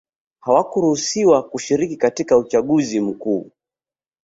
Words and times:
hawakuruhusiwa 0.39 1.43
kushiriki 1.43 1.97
katika 1.97 2.37
uchaguzi 2.37 2.99
mkuu 2.99 3.51